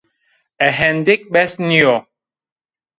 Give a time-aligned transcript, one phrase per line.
[0.67, 1.95] Ehendêk bes nîyo?